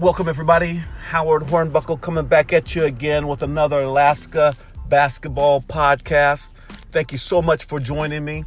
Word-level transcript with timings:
Welcome, 0.00 0.28
everybody. 0.28 0.82
Howard 1.06 1.44
Hornbuckle 1.44 2.00
coming 2.00 2.26
back 2.26 2.52
at 2.52 2.74
you 2.74 2.82
again 2.82 3.28
with 3.28 3.42
another 3.42 3.78
Alaska 3.78 4.52
basketball 4.88 5.60
podcast. 5.60 6.50
Thank 6.90 7.12
you 7.12 7.18
so 7.18 7.40
much 7.40 7.64
for 7.66 7.78
joining 7.78 8.24
me. 8.24 8.44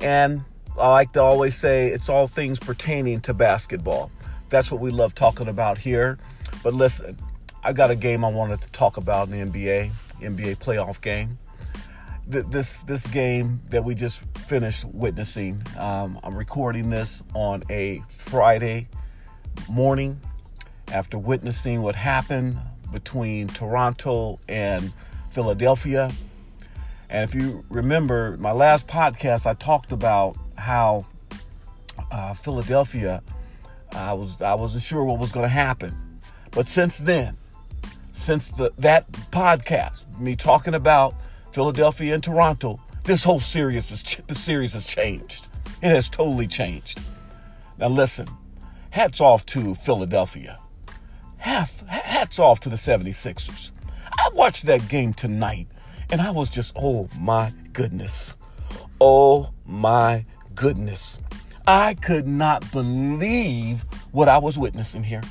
And 0.00 0.40
I 0.78 0.88
like 0.88 1.12
to 1.12 1.22
always 1.22 1.54
say 1.54 1.88
it's 1.88 2.08
all 2.08 2.26
things 2.26 2.58
pertaining 2.58 3.20
to 3.20 3.34
basketball. 3.34 4.10
That's 4.48 4.72
what 4.72 4.80
we 4.80 4.90
love 4.90 5.14
talking 5.14 5.48
about 5.48 5.76
here. 5.76 6.16
But 6.62 6.72
listen, 6.72 7.18
I 7.62 7.74
got 7.74 7.90
a 7.90 7.96
game 7.96 8.24
I 8.24 8.30
wanted 8.30 8.62
to 8.62 8.70
talk 8.70 8.96
about 8.96 9.28
in 9.28 9.52
the 9.52 9.66
NBA, 9.66 9.90
NBA 10.22 10.56
playoff 10.60 10.98
game. 11.02 11.38
This 12.26 12.78
this 12.78 13.06
game 13.06 13.60
that 13.68 13.84
we 13.84 13.94
just 13.94 14.22
finished 14.38 14.86
witnessing. 14.86 15.62
Um, 15.76 16.18
I'm 16.24 16.34
recording 16.34 16.88
this 16.88 17.22
on 17.34 17.62
a 17.68 18.02
Friday 18.08 18.88
morning 19.68 20.18
after 20.94 21.18
witnessing 21.18 21.82
what 21.82 21.96
happened 21.96 22.56
between 22.92 23.48
Toronto 23.48 24.38
and 24.48 24.92
Philadelphia. 25.30 26.12
And 27.10 27.28
if 27.28 27.34
you 27.34 27.64
remember 27.68 28.36
my 28.38 28.52
last 28.52 28.86
podcast, 28.86 29.44
I 29.44 29.54
talked 29.54 29.90
about 29.90 30.36
how 30.56 31.04
uh, 32.12 32.34
Philadelphia, 32.34 33.22
I 33.90 34.12
was 34.12 34.40
I 34.40 34.54
wasn't 34.54 34.84
sure 34.84 35.02
what 35.02 35.18
was 35.18 35.32
going 35.32 35.44
to 35.44 35.48
happen, 35.48 36.20
but 36.52 36.68
since 36.68 36.98
then, 36.98 37.36
since 38.12 38.48
the 38.48 38.72
that 38.78 39.10
podcast, 39.32 40.18
me 40.20 40.36
talking 40.36 40.74
about 40.74 41.14
Philadelphia 41.52 42.14
and 42.14 42.22
Toronto, 42.22 42.80
this 43.02 43.24
whole 43.24 43.40
series 43.40 43.90
is 43.90 44.02
the 44.28 44.34
series 44.34 44.74
has 44.74 44.86
changed. 44.86 45.48
It 45.82 45.88
has 45.88 46.08
totally 46.08 46.46
changed. 46.46 47.00
Now 47.78 47.88
listen, 47.88 48.28
hats 48.90 49.20
off 49.20 49.44
to 49.46 49.74
Philadelphia. 49.74 50.60
Hats 51.44 52.38
off 52.38 52.60
to 52.60 52.68
the 52.68 52.76
76ers. 52.76 53.70
I 54.12 54.28
watched 54.34 54.66
that 54.66 54.88
game 54.88 55.12
tonight 55.12 55.68
and 56.10 56.20
I 56.20 56.30
was 56.30 56.50
just, 56.50 56.72
oh 56.76 57.08
my 57.18 57.52
goodness. 57.72 58.36
Oh 59.00 59.52
my 59.66 60.24
goodness. 60.54 61.18
I 61.66 61.94
could 61.94 62.26
not 62.26 62.70
believe 62.72 63.84
what 64.12 64.28
I 64.28 64.38
was 64.38 64.58
witnessing 64.58 65.02
here. 65.02 65.22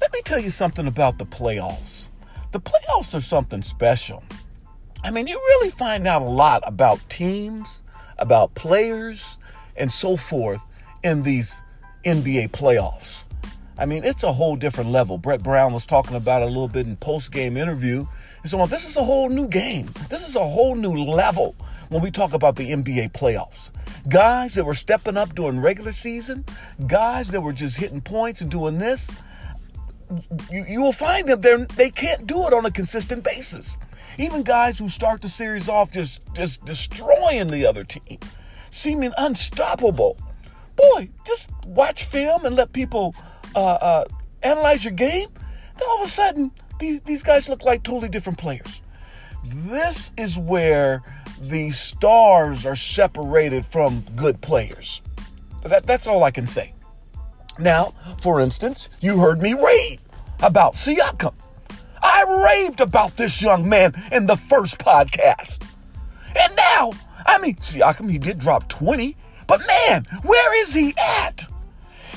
Let 0.00 0.12
me 0.12 0.22
tell 0.22 0.38
you 0.38 0.50
something 0.50 0.86
about 0.86 1.18
the 1.18 1.26
playoffs. 1.26 2.08
The 2.52 2.60
playoffs 2.60 3.14
are 3.14 3.20
something 3.20 3.62
special. 3.62 4.24
I 5.04 5.10
mean, 5.10 5.26
you 5.26 5.36
really 5.36 5.70
find 5.70 6.06
out 6.06 6.22
a 6.22 6.26
lot 6.26 6.62
about 6.66 7.00
teams, 7.08 7.82
about 8.18 8.54
players, 8.54 9.38
and 9.76 9.92
so 9.92 10.16
forth 10.16 10.62
in 11.04 11.22
these 11.22 11.62
NBA 12.04 12.50
playoffs. 12.50 13.26
I 13.80 13.86
mean, 13.86 14.04
it's 14.04 14.24
a 14.24 14.32
whole 14.32 14.56
different 14.56 14.90
level. 14.90 15.16
Brett 15.16 15.42
Brown 15.42 15.72
was 15.72 15.86
talking 15.86 16.14
about 16.14 16.42
it 16.42 16.44
a 16.44 16.48
little 16.48 16.68
bit 16.68 16.86
in 16.86 16.96
post-game 16.96 17.56
interview. 17.56 18.06
He's 18.42 18.50
saying, 18.50 18.58
well, 18.58 18.68
this 18.68 18.86
is 18.86 18.98
a 18.98 19.02
whole 19.02 19.30
new 19.30 19.48
game. 19.48 19.90
This 20.10 20.28
is 20.28 20.36
a 20.36 20.44
whole 20.44 20.74
new 20.74 20.92
level 20.92 21.56
when 21.88 22.02
we 22.02 22.10
talk 22.10 22.34
about 22.34 22.56
the 22.56 22.72
NBA 22.72 23.12
playoffs. 23.12 23.70
Guys 24.10 24.54
that 24.54 24.66
were 24.66 24.74
stepping 24.74 25.16
up 25.16 25.34
during 25.34 25.60
regular 25.60 25.92
season, 25.92 26.44
guys 26.86 27.28
that 27.28 27.40
were 27.40 27.54
just 27.54 27.78
hitting 27.78 28.02
points 28.02 28.42
and 28.42 28.50
doing 28.50 28.78
this, 28.78 29.10
you, 30.50 30.66
you 30.68 30.82
will 30.82 30.92
find 30.92 31.26
that 31.30 31.40
they're, 31.40 31.64
they 31.64 31.88
can't 31.88 32.26
do 32.26 32.46
it 32.46 32.52
on 32.52 32.66
a 32.66 32.70
consistent 32.70 33.24
basis. 33.24 33.78
Even 34.18 34.42
guys 34.42 34.78
who 34.78 34.90
start 34.90 35.22
the 35.22 35.28
series 35.30 35.70
off 35.70 35.90
just, 35.90 36.22
just 36.34 36.66
destroying 36.66 37.48
the 37.48 37.64
other 37.64 37.84
team, 37.84 38.18
seeming 38.68 39.14
unstoppable. 39.16 40.18
Boy, 40.76 41.08
just 41.26 41.48
watch 41.66 42.04
film 42.04 42.44
and 42.44 42.56
let 42.56 42.74
people 42.74 43.14
uh, 43.54 43.58
uh, 43.58 44.04
analyze 44.42 44.84
your 44.84 44.92
game, 44.92 45.28
then 45.78 45.88
all 45.88 45.98
of 45.98 46.06
a 46.06 46.10
sudden, 46.10 46.50
these, 46.78 47.00
these 47.02 47.22
guys 47.22 47.48
look 47.48 47.64
like 47.64 47.82
totally 47.82 48.08
different 48.08 48.38
players. 48.38 48.82
This 49.44 50.12
is 50.16 50.38
where 50.38 51.02
the 51.40 51.70
stars 51.70 52.66
are 52.66 52.76
separated 52.76 53.64
from 53.64 54.04
good 54.16 54.40
players. 54.40 55.02
That, 55.64 55.86
that's 55.86 56.06
all 56.06 56.24
I 56.24 56.30
can 56.30 56.46
say. 56.46 56.74
Now, 57.58 57.94
for 58.20 58.40
instance, 58.40 58.88
you 59.00 59.18
heard 59.18 59.42
me 59.42 59.54
rave 59.54 59.98
about 60.42 60.74
Siakam. 60.74 61.34
I 62.02 62.24
raved 62.44 62.80
about 62.80 63.16
this 63.16 63.42
young 63.42 63.68
man 63.68 63.92
in 64.10 64.26
the 64.26 64.36
first 64.36 64.78
podcast. 64.78 65.62
And 66.34 66.54
now, 66.56 66.92
I 67.26 67.38
mean, 67.38 67.56
Siakam, 67.56 68.10
he 68.10 68.18
did 68.18 68.38
drop 68.38 68.68
20, 68.68 69.16
but 69.46 69.60
man, 69.66 70.06
where 70.22 70.62
is 70.62 70.72
he 70.72 70.94
at? 70.96 71.46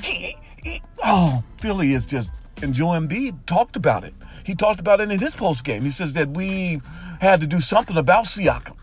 He, 0.02 0.38
oh, 1.04 1.44
Philly 1.60 1.94
is 1.94 2.06
just, 2.06 2.32
and 2.62 2.74
Joel 2.74 3.00
Embiid 3.00 3.46
talked 3.46 3.76
about 3.76 4.04
it. 4.04 4.14
He 4.44 4.56
talked 4.56 4.80
about 4.80 5.02
it 5.02 5.12
in 5.12 5.20
his 5.20 5.36
post 5.36 5.64
game. 5.64 5.84
He 5.84 5.90
says 5.90 6.14
that 6.14 6.30
we 6.30 6.82
had 7.22 7.40
to 7.42 7.48
do 7.48 7.60
something 7.60 7.98
about 7.98 8.26
Siakam. 8.26 8.76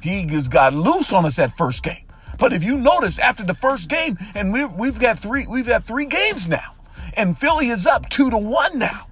He 0.00 0.24
just 0.24 0.50
got 0.50 0.74
loose 0.74 1.12
on 1.12 1.26
us 1.26 1.36
that 1.36 1.56
first 1.56 1.82
game. 1.82 2.04
But 2.38 2.52
if 2.52 2.64
you 2.64 2.76
notice, 2.76 3.18
after 3.18 3.44
the 3.44 3.54
first 3.54 3.88
game, 3.88 4.18
and 4.34 4.52
we, 4.52 4.64
we've 4.64 4.98
got 4.98 5.18
three, 5.18 5.46
we've 5.46 5.66
got 5.66 5.84
three 5.84 6.06
games 6.06 6.48
now, 6.48 6.74
and 7.14 7.38
Philly 7.38 7.68
is 7.68 7.86
up 7.86 8.08
two 8.08 8.30
to 8.30 8.38
one 8.38 8.78
now, 8.78 9.06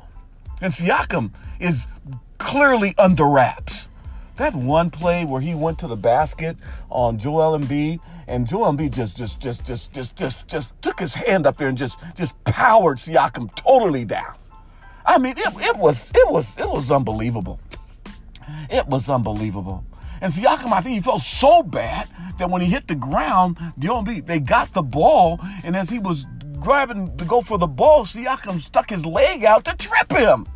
and 0.61 0.73
Siakam 0.73 1.31
is 1.61 1.87
clearly 2.39 2.95
under 2.99 3.27
wraps. 3.27 3.90
That 4.41 4.55
one 4.55 4.89
play 4.89 5.27
where 5.27 5.43
he 5.43 5.55
went 5.55 5.79
to 5.81 5.87
the 5.87 5.97
basket 5.97 6.57
on 6.89 7.19
Joel 7.19 7.59
Embiid 7.59 8.01
and 8.27 8.49
Joel 8.49 8.73
Embiid 8.73 8.95
just, 8.95 9.15
just, 9.15 9.39
just, 9.39 9.67
just, 9.67 9.93
just, 9.93 10.17
just, 10.17 10.49
just 10.49 10.81
took 10.81 10.99
his 10.99 11.13
hand 11.13 11.47
up 11.47 11.59
there 11.59 11.69
and 11.69 11.77
just, 11.77 11.99
just 12.17 12.43
powered 12.45 12.97
Siakam 12.97 13.55
totally 13.55 14.07
down. 14.07 14.35
I 15.05 15.19
mean, 15.19 15.35
it, 15.37 15.47
it 15.59 15.77
was, 15.77 16.11
it 16.15 16.27
was, 16.27 16.57
it 16.57 16.67
was 16.67 16.91
unbelievable. 16.91 17.61
It 18.71 18.87
was 18.87 19.11
unbelievable. 19.11 19.85
And 20.23 20.33
Siakam, 20.33 20.73
I 20.73 20.81
think 20.81 20.95
he 20.95 21.03
felt 21.03 21.21
so 21.21 21.63
bad 21.63 22.09
that 22.39 22.49
when 22.49 22.63
he 22.63 22.69
hit 22.69 22.89
the 22.89 22.95
ground, 22.95 23.59
Joel 23.79 24.05
Embiid, 24.05 24.25
they 24.25 24.41
got 24.41 24.73
the 24.73 24.81
ball, 24.81 25.39
and 25.63 25.77
as 25.77 25.91
he 25.91 25.99
was 25.99 26.27
grabbing 26.61 27.15
to 27.19 27.27
go 27.27 27.43
for 27.43 27.59
the 27.59 27.67
ball, 27.67 28.07
Siakam 28.07 28.59
stuck 28.59 28.89
his 28.89 29.05
leg 29.05 29.45
out 29.45 29.67
to 29.67 29.77
trip 29.77 30.11
him. 30.11 30.47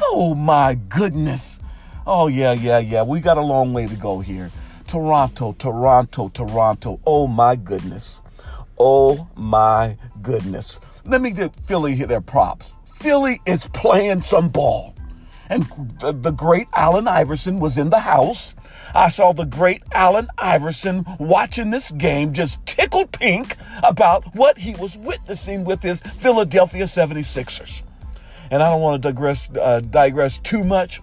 Oh 0.00 0.36
my 0.36 0.76
goodness. 0.76 1.58
Oh 2.06 2.28
yeah, 2.28 2.52
yeah, 2.52 2.78
yeah. 2.78 3.02
We 3.02 3.18
got 3.20 3.36
a 3.36 3.42
long 3.42 3.72
way 3.72 3.86
to 3.88 3.96
go 3.96 4.20
here. 4.20 4.52
Toronto, 4.86 5.52
Toronto, 5.58 6.28
Toronto. 6.28 7.00
Oh 7.04 7.26
my 7.26 7.56
goodness. 7.56 8.22
Oh 8.78 9.28
my 9.34 9.96
goodness. 10.22 10.78
Let 11.04 11.20
me 11.20 11.32
get 11.32 11.56
Philly 11.64 11.96
their 11.96 12.20
props. 12.20 12.76
Philly 12.84 13.40
is 13.44 13.66
playing 13.68 14.22
some 14.22 14.48
ball. 14.48 14.94
And 15.48 15.64
the 16.00 16.32
great 16.32 16.68
Allen 16.74 17.08
Iverson 17.08 17.58
was 17.58 17.78
in 17.78 17.90
the 17.90 18.00
house. 18.00 18.54
I 18.94 19.08
saw 19.08 19.32
the 19.32 19.44
great 19.44 19.82
Allen 19.92 20.28
Iverson 20.38 21.04
watching 21.18 21.70
this 21.70 21.90
game 21.92 22.32
just 22.32 22.64
tickled 22.66 23.12
pink 23.12 23.56
about 23.82 24.34
what 24.34 24.58
he 24.58 24.74
was 24.74 24.98
witnessing 24.98 25.64
with 25.64 25.82
his 25.82 26.00
Philadelphia 26.00 26.84
76ers. 26.84 27.82
And 28.50 28.62
I 28.62 28.70
don't 28.70 28.80
want 28.80 29.02
to 29.02 29.08
digress, 29.08 29.48
uh, 29.50 29.80
digress 29.80 30.38
too 30.38 30.64
much, 30.64 31.00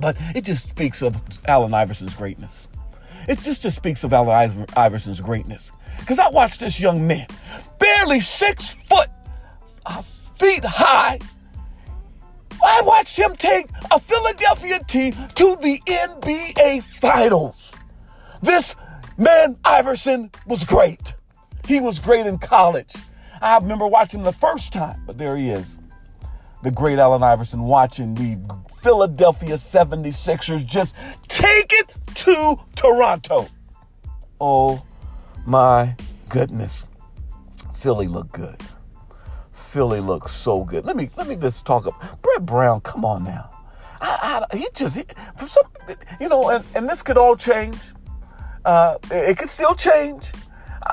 but 0.00 0.16
it 0.34 0.44
just 0.44 0.68
speaks 0.68 1.02
of 1.02 1.16
Allen 1.46 1.74
Iverson's 1.74 2.14
greatness. 2.14 2.68
It 3.28 3.40
just, 3.40 3.62
just 3.62 3.76
speaks 3.76 4.04
of 4.04 4.12
Allen 4.12 4.66
Iverson's 4.76 5.20
greatness. 5.20 5.72
Because 5.98 6.18
I 6.18 6.28
watched 6.30 6.60
this 6.60 6.78
young 6.78 7.06
man, 7.06 7.26
barely 7.78 8.20
six 8.20 8.68
foot, 8.68 9.08
uh, 9.84 10.02
feet 10.02 10.64
high. 10.64 11.18
I 12.64 12.82
watched 12.84 13.18
him 13.18 13.34
take 13.36 13.68
a 13.90 13.98
Philadelphia 13.98 14.80
team 14.84 15.12
to 15.34 15.56
the 15.56 15.80
NBA 15.86 16.82
Finals. 16.82 17.74
This 18.42 18.76
man, 19.16 19.56
Iverson, 19.64 20.30
was 20.46 20.64
great. 20.64 21.14
He 21.66 21.80
was 21.80 21.98
great 21.98 22.26
in 22.26 22.38
college. 22.38 22.94
I 23.42 23.56
remember 23.58 23.86
watching 23.86 24.20
him 24.20 24.24
the 24.24 24.32
first 24.32 24.72
time, 24.72 25.02
but 25.06 25.18
there 25.18 25.36
he 25.36 25.50
is. 25.50 25.78
The 26.66 26.72
great 26.72 26.98
Allen 26.98 27.22
Iverson 27.22 27.62
watching 27.62 28.12
the 28.12 28.36
Philadelphia 28.82 29.54
76ers 29.54 30.66
just 30.66 30.96
take 31.28 31.72
it 31.72 31.94
to 32.16 32.58
Toronto. 32.74 33.46
Oh 34.40 34.84
my 35.46 35.94
goodness. 36.28 36.88
Philly 37.72 38.08
looked 38.08 38.32
good. 38.32 38.60
Philly 39.52 40.00
looks 40.00 40.32
so 40.32 40.64
good. 40.64 40.84
Let 40.84 40.96
me 40.96 41.08
let 41.16 41.28
me 41.28 41.36
just 41.36 41.64
talk 41.64 41.86
up. 41.86 42.20
Brett 42.20 42.44
Brown, 42.44 42.80
come 42.80 43.04
on 43.04 43.22
now. 43.22 43.48
I, 44.00 44.44
I, 44.50 44.56
he 44.56 44.66
just 44.74 44.96
he, 44.96 45.04
for 45.38 45.46
some, 45.46 45.66
you 46.20 46.28
know, 46.28 46.48
and, 46.48 46.64
and 46.74 46.88
this 46.88 47.00
could 47.00 47.16
all 47.16 47.36
change. 47.36 47.78
Uh, 48.64 48.98
it, 49.04 49.30
it 49.30 49.38
could 49.38 49.50
still 49.50 49.76
change. 49.76 50.32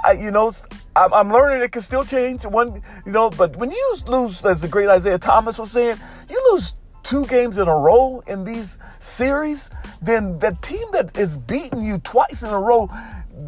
I, 0.04 0.13
you 0.13 0.31
know, 0.31 0.51
I'm, 0.95 1.31
learning 1.31 1.62
it 1.62 1.72
can 1.72 1.81
still 1.81 2.04
change. 2.04 2.45
One, 2.45 2.81
you 3.06 3.12
know, 3.12 3.30
but 3.30 3.56
when 3.56 3.72
you 3.72 3.95
lose, 4.07 4.44
as 4.45 4.62
the 4.62 4.68
great 4.68 4.90
Isiah 4.90 5.18
Thomas 5.18 5.60
was 5.60 5.72
saying, 5.72 5.98
you 6.30 6.51
lose 6.51 6.75
two 7.04 7.25
games 7.25 7.57
in 7.57 7.68
a 7.68 7.75
row 7.75 8.24
in 8.28 8.44
these 8.44 8.80
series, 9.00 9.69
then 10.01 10.40
the 10.40 10.57
team 10.62 10.86
that 10.94 11.18
is 11.18 11.38
beating 11.38 11.84
you 11.84 11.98
twice 12.00 12.44
in 12.44 12.50
a 12.50 12.60
row 12.60 12.90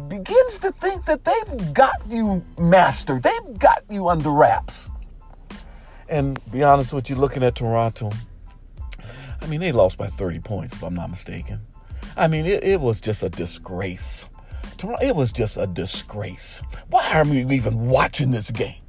begins 0.08 0.58
to 0.58 0.72
think 0.72 1.04
that 1.06 1.24
they've 1.24 1.74
got 1.74 1.94
you 2.08 2.44
mastered. 2.58 3.22
They've 3.22 3.58
got 3.58 3.84
you 3.88 4.08
under 4.08 4.30
wraps. 4.30 4.90
And 6.08 6.38
be 6.52 6.62
honest 6.62 6.92
with 6.92 7.10
you, 7.10 7.16
looking 7.16 7.42
at 7.42 7.56
Toronto, 7.56 8.10
I 9.40 9.46
mean, 9.46 9.60
they 9.60 9.72
lost 9.72 9.98
by 9.98 10.08
30 10.08 10.40
points, 10.40 10.74
if 10.74 10.82
I'm 10.82 10.94
not 10.94 11.10
mistaken. 11.10 11.60
I 12.16 12.28
mean, 12.28 12.46
it, 12.46 12.64
it 12.64 12.80
was 12.80 13.00
just 13.00 13.22
a 13.22 13.28
disgrace. 13.28 14.26
It 15.00 15.14
was 15.14 15.32
just 15.32 15.56
a 15.56 15.66
disgrace. 15.66 16.62
Why 16.88 17.12
are 17.12 17.24
we 17.24 17.44
even 17.54 17.88
watching 17.88 18.30
this 18.30 18.50
game? 18.50 18.80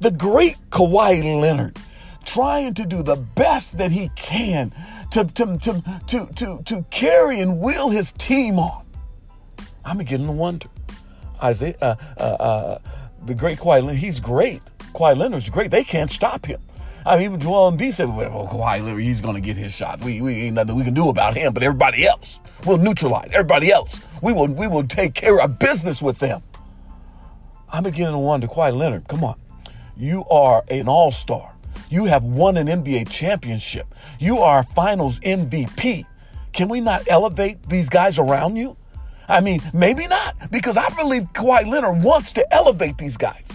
The 0.00 0.10
great 0.10 0.56
Kawhi 0.70 1.40
Leonard 1.40 1.78
trying 2.24 2.74
to 2.74 2.84
do 2.84 3.02
the 3.02 3.16
best 3.16 3.78
that 3.78 3.90
he 3.90 4.10
can 4.16 4.72
to, 5.12 5.24
to, 5.24 5.58
to, 5.58 5.82
to, 6.08 6.26
to, 6.34 6.62
to 6.64 6.84
carry 6.90 7.40
and 7.40 7.60
wheel 7.60 7.88
his 7.88 8.12
team 8.12 8.58
on. 8.58 8.84
I'm 9.84 9.98
beginning 9.98 10.26
to 10.26 10.32
wonder. 10.32 10.68
Isiah, 11.42 11.76
uh, 11.80 11.94
uh, 12.18 12.22
uh, 12.22 12.78
the 13.24 13.34
great 13.34 13.58
Kawhi 13.58 13.82
Leonard, 13.82 13.96
he's 13.96 14.20
great. 14.20 14.62
Kawhi 14.94 15.16
Leonard's 15.16 15.48
great. 15.48 15.70
They 15.70 15.84
can't 15.84 16.10
stop 16.10 16.44
him. 16.44 16.60
I 17.04 17.16
mean, 17.16 17.26
even 17.26 17.40
Joel 17.40 17.70
Embiid 17.70 17.92
said, 17.92 18.08
well, 18.08 18.48
Kawhi 18.50 18.84
Leonard, 18.84 19.02
he's 19.02 19.20
going 19.20 19.36
to 19.36 19.40
get 19.40 19.56
his 19.56 19.72
shot. 19.72 20.02
We, 20.02 20.20
we 20.20 20.34
ain't 20.42 20.56
nothing 20.56 20.74
we 20.74 20.82
can 20.82 20.94
do 20.94 21.08
about 21.08 21.36
him, 21.36 21.52
but 21.52 21.62
everybody 21.62 22.04
else, 22.04 22.40
we'll 22.64 22.78
neutralize 22.78 23.30
everybody 23.32 23.70
else. 23.70 24.00
We 24.22 24.32
will, 24.32 24.48
we 24.48 24.66
will 24.66 24.86
take 24.86 25.14
care 25.14 25.40
of 25.40 25.58
business 25.58 26.02
with 26.02 26.18
them. 26.18 26.42
I'm 27.72 27.82
beginning 27.82 28.12
to 28.12 28.18
wonder, 28.18 28.46
Kawhi 28.46 28.76
Leonard, 28.76 29.08
come 29.08 29.24
on. 29.24 29.38
You 29.96 30.24
are 30.26 30.64
an 30.68 30.88
all-star. 30.88 31.54
You 31.90 32.04
have 32.06 32.24
won 32.24 32.56
an 32.56 32.66
NBA 32.66 33.08
championship. 33.08 33.94
You 34.18 34.38
are 34.38 34.62
finals 34.62 35.20
MVP. 35.20 36.04
Can 36.52 36.68
we 36.68 36.80
not 36.80 37.02
elevate 37.08 37.62
these 37.68 37.88
guys 37.88 38.18
around 38.18 38.56
you? 38.56 38.76
I 39.28 39.40
mean, 39.40 39.60
maybe 39.72 40.06
not, 40.06 40.50
because 40.50 40.76
I 40.76 40.88
believe 40.90 41.24
Kawhi 41.32 41.66
Leonard 41.66 42.02
wants 42.02 42.32
to 42.34 42.54
elevate 42.54 42.96
these 42.96 43.16
guys. 43.16 43.50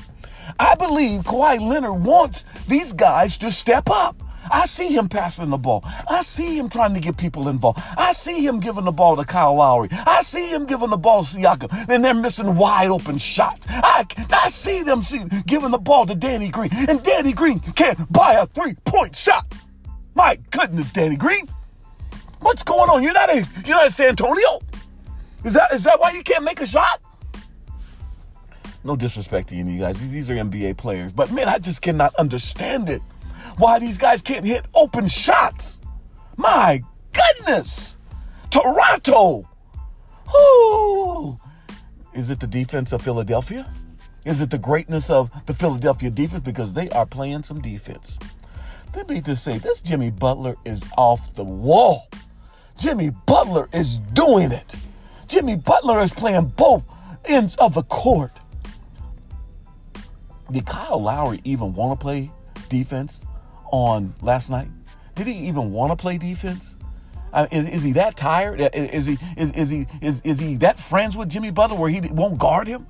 I 0.60 0.76
believe 0.76 1.22
Kawhi 1.22 1.60
Leonard 1.62 2.06
wants 2.06 2.46
these 2.68 2.94
guys 2.94 3.38
to 3.40 3.50
step 3.50 3.90
up. 3.90 4.22
I 4.50 4.66
see 4.66 4.88
him 4.88 5.08
passing 5.10 5.50
the 5.50 5.58
ball. 5.58 5.82
I 5.86 6.22
see 6.22 6.58
him 6.58 6.70
trying 6.70 6.94
to 6.94 7.00
get 7.00 7.18
people 7.18 7.48
involved. 7.48 7.82
I 7.98 8.12
see 8.12 8.46
him 8.46 8.60
giving 8.60 8.86
the 8.86 8.92
ball 8.92 9.16
to 9.16 9.26
Kyle 9.26 9.56
Lowry. 9.56 9.90
I 9.92 10.22
see 10.22 10.48
him 10.48 10.66
giving 10.66 10.90
the 10.90 10.98
ball 10.98 11.24
to 11.24 11.38
Siakam. 11.38 11.90
And 11.90 12.04
they're 12.04 12.14
missing 12.14 12.56
wide 12.56 12.90
open 12.90 13.18
shots. 13.18 13.66
I, 13.70 14.06
I 14.32 14.50
see 14.50 14.84
them 14.84 15.02
see, 15.02 15.24
giving 15.46 15.72
the 15.72 15.78
ball 15.78 16.06
to 16.06 16.16
Danny 16.16 16.50
Green. 16.50 16.70
And 16.74 17.04
Danny 17.04 17.34
Green 17.34 17.60
can't 17.60 18.12
buy 18.12 18.34
a 18.34 18.46
three 18.48 18.76
point 18.86 19.16
shot. 19.16 19.46
My 20.16 20.38
goodness, 20.50 20.92
Danny 20.92 21.16
Green. 21.16 21.48
What's 22.42 22.64
going 22.64 22.90
on? 22.90 23.04
You're 23.04 23.14
not 23.14 23.30
a 23.30 23.48
you're 23.66 23.76
not 23.76 23.88
a 23.88 23.92
San 23.92 24.10
Antonio? 24.10 24.60
Is 25.44 25.54
that 25.54 25.72
is 25.72 25.84
that 25.84 26.00
why 26.00 26.12
you 26.12 26.24
can't 26.24 26.44
make 26.44 26.60
a 26.60 26.66
shot? 26.66 27.02
No 28.84 28.96
disrespect 28.96 29.50
to 29.50 29.56
any 29.56 29.70
of 29.70 29.76
you 29.76 29.80
guys. 29.80 30.00
These, 30.00 30.12
these 30.12 30.30
are 30.32 30.36
NBA 30.36 30.78
players. 30.78 31.12
But 31.12 31.32
man, 31.32 31.48
I 31.48 31.60
just 31.60 31.82
cannot 31.82 32.16
understand 32.16 32.90
it. 32.90 33.02
Why 33.58 33.80
these 33.80 33.98
guys 33.98 34.22
can't 34.22 34.46
hit 34.46 34.66
open 34.74 35.08
shots. 35.08 35.82
My 36.38 36.84
goodness. 37.14 37.98
Toronto. 38.50 39.48
Ooh. 40.36 41.38
Is 42.14 42.30
it 42.30 42.40
the 42.40 42.48
defense 42.48 42.92
of 42.92 43.02
Philadelphia? 43.02 43.72
Is 44.26 44.42
it 44.42 44.50
the 44.50 44.58
greatness 44.58 45.10
of 45.10 45.32
the 45.46 45.54
Philadelphia 45.54 46.10
defense? 46.10 46.44
Because 46.44 46.74
they 46.74 46.90
are 46.90 47.06
playing 47.06 47.44
some 47.44 47.62
defense. 47.62 48.20
Let 48.96 49.10
me 49.10 49.22
just 49.22 49.44
say 49.44 49.58
this 49.58 49.82
Jimmy 49.82 50.12
Butler 50.12 50.56
is 50.66 50.84
off 50.98 51.34
the 51.34 51.44
wall. 51.44 52.10
Jimmy 52.78 53.12
Butler 53.26 53.70
is 53.74 54.00
doing 54.14 54.52
it. 54.52 54.76
Jimmy 55.28 55.56
Butler 55.56 56.02
is 56.02 56.12
playing 56.12 56.48
both 56.58 56.84
ends 57.26 57.56
of 57.56 57.74
the 57.74 57.84
court. 57.84 58.32
Did 60.52 60.66
Kyle 60.66 61.02
Lowry 61.02 61.40
even 61.46 61.74
want 61.74 61.98
to 61.98 62.04
play 62.04 62.32
defense 62.68 63.24
on 63.72 64.14
last 64.22 64.50
night? 64.50 64.68
Did 65.16 65.28
he 65.28 65.34
even 65.48 65.72
want 65.72 65.92
to 65.92 65.96
play 65.96 66.18
defense? 66.18 66.76
Uh, 67.34 67.48
is, 67.52 67.68
is 67.68 67.84
he 67.84 67.94
that 67.94 68.18
tired? 68.18 68.60
Is 68.74 69.06
he 69.06 69.18
is, 69.38 69.52
is 69.52 69.70
he 69.70 69.88
is, 70.02 70.22
is 70.24 70.40
he 70.40 70.58
that 70.58 70.80
friends 70.80 71.16
with 71.16 71.30
Jimmy 71.30 71.52
Butler 71.52 71.78
where 71.78 71.90
he 71.90 72.02
won't 72.02 72.38
guard 72.38 72.68
him? 72.68 72.86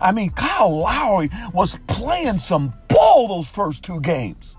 I 0.00 0.12
mean, 0.12 0.30
Kyle 0.30 0.80
Lowry 0.80 1.30
was 1.52 1.78
playing 1.86 2.38
some 2.38 2.74
ball 2.88 3.28
those 3.28 3.48
first 3.48 3.84
two 3.84 4.00
games. 4.00 4.56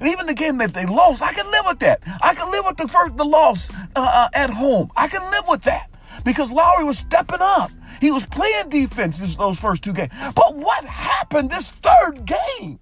And 0.00 0.08
even 0.08 0.26
the 0.26 0.34
game 0.34 0.58
that 0.58 0.72
they 0.72 0.86
lost, 0.86 1.22
I 1.22 1.32
can 1.32 1.50
live 1.50 1.64
with 1.66 1.78
that. 1.80 2.00
I 2.22 2.34
can 2.34 2.50
live 2.50 2.64
with 2.64 2.76
the 2.76 2.88
first 2.88 3.16
the 3.16 3.24
loss 3.24 3.70
uh, 3.70 4.00
uh, 4.00 4.28
at 4.32 4.50
home. 4.50 4.90
I 4.96 5.08
can 5.08 5.28
live 5.30 5.48
with 5.48 5.62
that 5.62 5.90
because 6.24 6.50
Lowry 6.50 6.84
was 6.84 6.98
stepping 6.98 7.40
up. 7.40 7.70
He 8.00 8.10
was 8.10 8.24
playing 8.26 8.68
defense 8.68 9.18
those 9.36 9.58
first 9.58 9.82
two 9.82 9.92
games. 9.92 10.12
But 10.34 10.54
what 10.54 10.84
happened 10.84 11.50
this 11.50 11.72
third 11.72 12.24
game? 12.24 12.78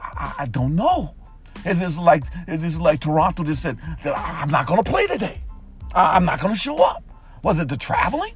I, 0.00 0.34
I 0.40 0.46
don't 0.46 0.74
know. 0.74 1.14
It's 1.64 1.80
just 1.80 1.98
like 1.98 2.24
it's 2.46 2.62
just 2.62 2.80
like 2.80 3.00
Toronto 3.00 3.44
just 3.44 3.62
said 3.62 3.78
that 4.02 4.16
I'm 4.16 4.50
not 4.50 4.66
going 4.66 4.82
to 4.82 4.90
play 4.90 5.06
today. 5.06 5.40
I'm 5.94 6.24
not 6.24 6.40
going 6.40 6.54
to 6.54 6.60
show 6.60 6.82
up. 6.82 7.02
Was 7.42 7.58
it 7.58 7.68
the 7.68 7.76
traveling? 7.76 8.34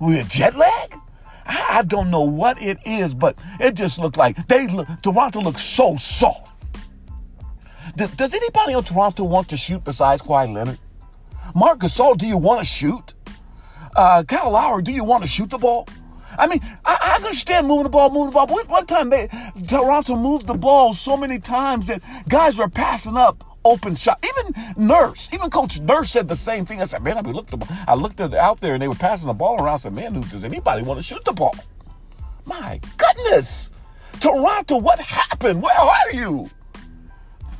We 0.00 0.22
jet 0.24 0.56
lag? 0.56 0.94
I 1.46 1.82
don't 1.86 2.10
know 2.10 2.22
what 2.22 2.60
it 2.62 2.78
is, 2.84 3.14
but 3.14 3.38
it 3.60 3.74
just 3.74 3.98
looked 3.98 4.16
like 4.16 4.46
they 4.48 4.66
look, 4.66 4.88
Toronto 5.02 5.40
looks 5.40 5.62
so 5.62 5.96
soft. 5.96 6.52
Does 7.96 8.34
anybody 8.34 8.74
on 8.74 8.82
Toronto 8.82 9.24
want 9.24 9.48
to 9.50 9.56
shoot 9.56 9.84
besides 9.84 10.22
Kawhi 10.22 10.52
Leonard? 10.52 10.78
Marc 11.54 11.80
Gasol, 11.80 12.16
do 12.16 12.26
you 12.26 12.38
want 12.38 12.60
to 12.60 12.64
shoot? 12.64 13.12
Uh, 13.94 14.24
Kyle 14.26 14.50
Lowry, 14.50 14.82
do 14.82 14.90
you 14.90 15.04
want 15.04 15.22
to 15.22 15.30
shoot 15.30 15.50
the 15.50 15.58
ball? 15.58 15.86
I 16.38 16.46
mean, 16.46 16.60
I, 16.84 16.98
I 17.00 17.16
understand 17.16 17.66
moving 17.66 17.84
the 17.84 17.90
ball, 17.90 18.10
moving 18.10 18.26
the 18.26 18.32
ball. 18.32 18.46
But 18.46 18.68
one 18.68 18.86
time, 18.86 19.10
they 19.10 19.28
Toronto 19.68 20.16
moved 20.16 20.46
the 20.46 20.54
ball 20.54 20.94
so 20.94 21.16
many 21.16 21.38
times 21.38 21.86
that 21.86 22.02
guys 22.28 22.58
were 22.58 22.68
passing 22.68 23.16
up 23.16 23.44
open 23.64 23.94
shot. 23.94 24.24
Even 24.24 24.74
Nurse, 24.76 25.28
even 25.32 25.50
Coach 25.50 25.80
Nurse 25.80 26.10
said 26.10 26.28
the 26.28 26.36
same 26.36 26.66
thing. 26.66 26.80
I 26.80 26.84
said, 26.84 27.02
man, 27.02 27.18
I 27.18 27.20
looked, 27.22 27.54
at, 27.54 27.88
I 27.88 27.94
looked 27.94 28.20
at, 28.20 28.34
out 28.34 28.60
there 28.60 28.74
and 28.74 28.82
they 28.82 28.88
were 28.88 28.94
passing 28.94 29.28
the 29.28 29.34
ball 29.34 29.56
around. 29.56 29.74
I 29.74 29.76
said, 29.76 29.92
man, 29.92 30.20
does 30.20 30.44
anybody 30.44 30.82
want 30.82 30.98
to 30.98 31.02
shoot 31.02 31.24
the 31.24 31.32
ball? 31.32 31.54
My 32.44 32.80
goodness, 32.98 33.70
Toronto, 34.20 34.76
what 34.76 34.98
happened? 35.00 35.62
Where 35.62 35.78
are 35.78 36.12
you? 36.12 36.50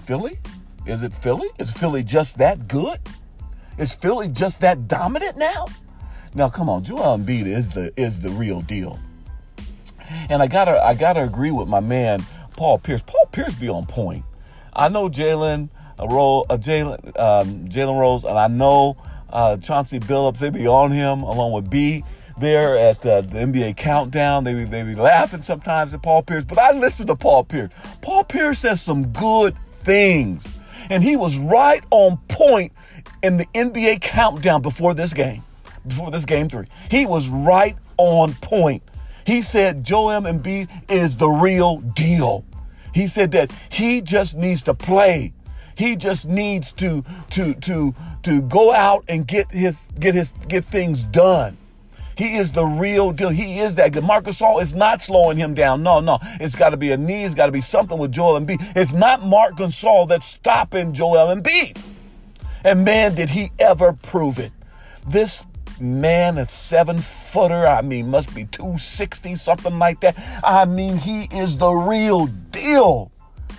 Philly? 0.06 0.38
Is 0.86 1.02
it 1.02 1.12
Philly? 1.14 1.48
Is 1.58 1.70
Philly 1.70 2.02
just 2.02 2.36
that 2.38 2.68
good? 2.68 3.00
Is 3.78 3.94
Philly 3.94 4.28
just 4.28 4.60
that 4.60 4.86
dominant 4.86 5.38
now? 5.38 5.66
Now, 6.34 6.48
come 6.48 6.68
on, 6.68 6.82
Joel 6.82 7.18
Embiid 7.18 7.46
is 7.46 7.70
the 7.70 7.92
is 7.96 8.20
the 8.20 8.30
real 8.30 8.60
deal. 8.62 8.98
And 10.28 10.42
I 10.42 10.46
gotta 10.46 10.82
I 10.82 10.94
gotta 10.94 11.22
agree 11.22 11.50
with 11.50 11.68
my 11.68 11.80
man 11.80 12.24
Paul 12.56 12.78
Pierce. 12.78 13.02
Paul 13.02 13.26
Pierce 13.32 13.54
be 13.54 13.68
on 13.68 13.86
point. 13.86 14.24
I 14.72 14.88
know 14.88 15.08
Jalen 15.08 15.68
uh, 15.98 16.08
Rose, 16.08 16.46
uh, 16.50 16.56
Jalen 16.56 17.18
um, 17.18 17.68
Jalen 17.68 17.98
Rose, 17.98 18.24
and 18.24 18.38
I 18.38 18.48
know 18.48 18.96
uh, 19.30 19.56
Chauncey 19.58 20.00
Billups. 20.00 20.38
They 20.38 20.50
be 20.50 20.66
on 20.66 20.90
him 20.90 21.22
along 21.22 21.52
with 21.52 21.70
B 21.70 22.04
there 22.38 22.76
at 22.76 23.04
uh, 23.06 23.20
the 23.20 23.38
NBA 23.38 23.76
countdown. 23.76 24.44
They 24.44 24.54
be, 24.54 24.64
they 24.64 24.82
be 24.82 24.94
laughing 24.94 25.42
sometimes 25.42 25.94
at 25.94 26.02
Paul 26.02 26.22
Pierce, 26.22 26.44
but 26.44 26.58
I 26.58 26.72
listen 26.72 27.06
to 27.08 27.16
Paul 27.16 27.44
Pierce. 27.44 27.72
Paul 28.00 28.24
Pierce 28.24 28.60
says 28.60 28.82
some 28.82 29.08
good 29.08 29.56
things, 29.82 30.52
and 30.90 31.02
he 31.02 31.16
was 31.16 31.38
right 31.38 31.84
on 31.90 32.18
point 32.28 32.72
in 33.22 33.36
the 33.36 33.46
NBA 33.54 34.00
countdown 34.00 34.62
before 34.62 34.94
this 34.94 35.12
game, 35.12 35.44
before 35.86 36.10
this 36.10 36.24
game 36.24 36.48
three. 36.48 36.66
He 36.90 37.06
was 37.06 37.28
right 37.28 37.76
on 37.96 38.34
point. 38.34 38.82
He 39.26 39.42
said 39.42 39.84
Joel 39.84 40.22
Embiid 40.22 40.68
is 40.90 41.16
the 41.16 41.28
real 41.28 41.78
deal. 41.78 42.44
He 42.92 43.06
said 43.06 43.32
that 43.32 43.52
he 43.70 44.00
just 44.00 44.36
needs 44.36 44.62
to 44.62 44.74
play. 44.74 45.32
He 45.76 45.96
just 45.96 46.28
needs 46.28 46.72
to 46.74 47.04
to 47.30 47.54
to 47.54 47.94
to 48.22 48.42
go 48.42 48.72
out 48.72 49.04
and 49.08 49.26
get 49.26 49.50
his 49.50 49.90
get 49.98 50.14
his 50.14 50.32
get 50.48 50.64
things 50.64 51.04
done. 51.04 51.56
He 52.16 52.36
is 52.36 52.52
the 52.52 52.64
real 52.64 53.10
deal. 53.10 53.30
He 53.30 53.58
is 53.58 53.74
that 53.76 53.92
good. 53.92 54.04
Marc 54.04 54.26
Gasol 54.26 54.62
is 54.62 54.74
not 54.74 55.02
slowing 55.02 55.36
him 55.36 55.52
down. 55.52 55.82
No, 55.82 55.98
no. 55.98 56.18
It's 56.40 56.54
got 56.54 56.70
to 56.70 56.76
be 56.76 56.92
a 56.92 56.96
knee. 56.96 57.24
It's 57.24 57.34
got 57.34 57.46
to 57.46 57.52
be 57.52 57.60
something 57.60 57.98
with 57.98 58.12
Joel 58.12 58.40
Embiid. 58.40 58.76
It's 58.76 58.92
not 58.92 59.26
Marc 59.26 59.56
Gasol 59.56 60.06
that's 60.06 60.26
stopping 60.26 60.92
Joel 60.92 61.34
Embiid. 61.34 61.82
And 62.62 62.84
man, 62.84 63.16
did 63.16 63.30
he 63.30 63.50
ever 63.58 63.92
prove 63.92 64.38
it. 64.38 64.52
This 65.06 65.44
man, 65.80 66.38
a 66.38 66.46
seven 66.46 66.98
footer, 67.00 67.66
I 67.66 67.82
mean, 67.82 68.10
must 68.10 68.34
be 68.34 68.44
260, 68.44 69.34
something 69.34 69.78
like 69.78 70.00
that. 70.00 70.16
I 70.44 70.64
mean, 70.64 70.96
he 70.96 71.24
is 71.24 71.56
the 71.58 71.70
real 71.70 72.26
deal. 72.26 73.10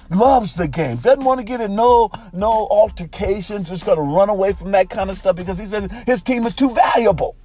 Loves 0.10 0.56
the 0.56 0.68
game. 0.68 0.98
Doesn't 0.98 1.24
want 1.24 1.40
to 1.40 1.44
get 1.44 1.62
in 1.62 1.76
no 1.76 2.12
no 2.32 2.68
altercations. 2.70 3.70
Just 3.70 3.86
gonna 3.86 4.02
run 4.02 4.30
away 4.30 4.54
from 4.54 4.72
that 4.72 4.90
kind 4.90 5.10
of 5.10 5.18
stuff 5.18 5.36
because 5.36 5.58
he 5.58 5.66
says 5.66 5.90
his 6.06 6.22
team 6.22 6.46
is 6.46 6.54
too 6.54 6.72
valuable. 6.72 7.36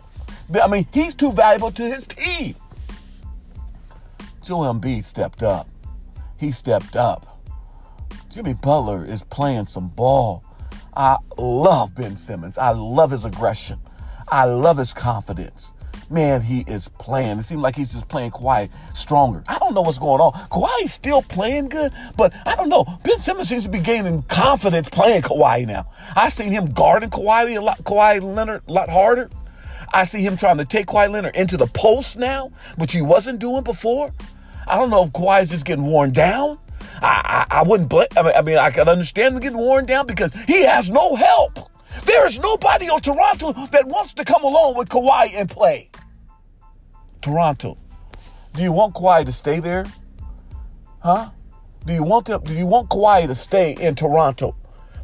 I 0.60 0.66
mean, 0.66 0.86
he's 0.92 1.14
too 1.14 1.32
valuable 1.32 1.70
to 1.72 1.82
his 1.82 2.06
team. 2.06 2.54
Joel 4.44 4.74
Embiid 4.74 5.04
stepped 5.04 5.42
up. 5.42 5.68
He 6.36 6.52
stepped 6.52 6.96
up. 6.96 7.40
Jimmy 8.28 8.52
Butler 8.52 9.04
is 9.04 9.22
playing 9.22 9.66
some 9.66 9.88
ball. 9.88 10.44
I 10.94 11.16
love 11.38 11.94
Ben 11.94 12.16
Simmons. 12.16 12.58
I 12.58 12.70
love 12.70 13.10
his 13.10 13.24
aggression. 13.24 13.78
I 14.30 14.44
love 14.44 14.78
his 14.78 14.92
confidence. 14.92 15.72
man, 16.08 16.40
he 16.42 16.60
is 16.66 16.88
playing. 16.88 17.38
It 17.38 17.44
seems 17.44 17.62
like 17.62 17.76
he's 17.76 17.92
just 17.92 18.08
playing 18.08 18.32
Kawhi 18.32 18.68
stronger. 18.94 19.44
I 19.46 19.58
don't 19.58 19.74
know 19.74 19.82
what's 19.82 19.98
going 19.98 20.20
on. 20.20 20.32
Kawhi's 20.48 20.92
still 20.92 21.22
playing 21.22 21.68
good, 21.68 21.92
but 22.16 22.32
I 22.46 22.56
don't 22.56 22.68
know. 22.68 22.84
Ben 23.04 23.18
Simmons 23.18 23.48
seems 23.48 23.64
to 23.64 23.70
be 23.70 23.78
gaining 23.78 24.22
confidence 24.24 24.88
playing 24.88 25.22
Kawhi 25.22 25.66
now. 25.66 25.86
I 26.16 26.28
seen 26.28 26.50
him 26.50 26.72
guarding 26.72 27.10
Kawhi 27.10 27.56
a 27.56 27.60
lot, 27.60 27.78
Kawhi 27.84 28.20
Leonard 28.20 28.62
a 28.66 28.72
lot 28.72 28.88
harder. 28.90 29.30
I 29.92 30.04
see 30.04 30.22
him 30.24 30.36
trying 30.36 30.58
to 30.58 30.64
take 30.64 30.86
Kawhi 30.86 31.10
Leonard 31.10 31.36
into 31.36 31.56
the 31.56 31.66
post 31.66 32.18
now, 32.18 32.50
which 32.76 32.92
he 32.92 33.02
wasn't 33.02 33.38
doing 33.38 33.62
before. 33.62 34.12
I 34.66 34.76
don't 34.76 34.90
know 34.90 35.04
if 35.04 35.12
Kawhi's 35.12 35.50
just 35.50 35.64
getting 35.64 35.84
worn 35.84 36.12
down. 36.12 36.58
I, 37.02 37.46
I, 37.50 37.58
I 37.58 37.62
wouldn't 37.62 37.88
blame. 37.88 38.08
I 38.16 38.22
mean, 38.22 38.32
I 38.34 38.42
mean, 38.42 38.58
I 38.58 38.70
can 38.70 38.88
understand 38.88 39.34
him 39.34 39.40
getting 39.40 39.58
worn 39.58 39.86
down 39.86 40.06
because 40.06 40.32
he 40.46 40.64
has 40.64 40.90
no 40.90 41.14
help. 41.14 41.69
There 42.04 42.26
is 42.26 42.38
nobody 42.38 42.88
on 42.88 43.00
Toronto 43.00 43.52
that 43.72 43.86
wants 43.86 44.14
to 44.14 44.24
come 44.24 44.44
along 44.44 44.76
with 44.76 44.88
Kawhi 44.88 45.32
and 45.34 45.48
play. 45.48 45.90
Toronto, 47.22 47.76
do 48.54 48.62
you 48.62 48.72
want 48.72 48.94
Kawhi 48.94 49.26
to 49.26 49.32
stay 49.32 49.60
there? 49.60 49.84
Huh? 51.02 51.30
Do 51.86 51.92
you 51.92 52.02
want 52.02 52.26
them, 52.26 52.42
Do 52.44 52.54
you 52.54 52.66
want 52.66 52.88
Kawhi 52.88 53.26
to 53.26 53.34
stay 53.34 53.72
in 53.72 53.94
Toronto? 53.94 54.56